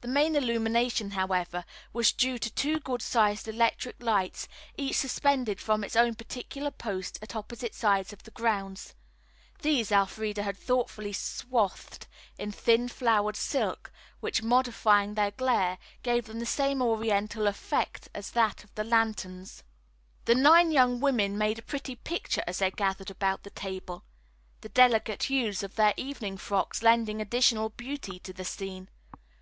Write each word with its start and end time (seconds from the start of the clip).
The 0.00 0.08
main 0.08 0.34
illumination, 0.34 1.10
however, 1.10 1.66
was 1.92 2.10
due 2.10 2.38
to 2.38 2.48
two 2.48 2.80
good 2.80 3.02
sized 3.02 3.46
electric 3.46 4.02
lights, 4.02 4.48
each 4.78 4.96
suspended 4.96 5.60
from 5.60 5.84
its 5.84 5.94
own 5.94 6.14
particular 6.14 6.70
post 6.70 7.18
at 7.20 7.36
opposite 7.36 7.74
sides 7.74 8.10
of 8.10 8.22
the 8.22 8.30
grounds. 8.30 8.94
These 9.60 9.92
Elfreda 9.92 10.42
had 10.42 10.56
thoughtfully 10.56 11.12
swathed 11.12 12.06
in 12.38 12.50
thin 12.50 12.88
flowered 12.88 13.36
silk, 13.36 13.92
which 14.20 14.42
modifying 14.42 15.12
their 15.16 15.32
glare, 15.32 15.76
gave 16.02 16.24
them 16.24 16.38
the 16.40 16.46
same 16.46 16.80
Oriental 16.80 17.46
effect 17.46 18.08
as 18.14 18.30
that 18.30 18.64
of 18.64 18.74
the 18.74 18.84
lanterns. 18.84 19.64
The 20.24 20.34
nine 20.34 20.70
young 20.72 20.98
women 20.98 21.36
made 21.36 21.58
a 21.58 21.62
pretty 21.62 21.94
picture 21.94 22.42
as 22.46 22.60
they 22.60 22.70
gathered 22.70 23.10
about 23.10 23.42
the 23.42 23.50
table, 23.50 24.02
the 24.62 24.70
delicate 24.70 25.24
hues 25.24 25.62
of 25.62 25.74
their 25.74 25.92
evening 25.98 26.38
frocks 26.38 26.82
lending 26.82 27.20
additional 27.20 27.68
beauty 27.68 28.18
to 28.20 28.32
the 28.32 28.46
scene. 28.46 28.88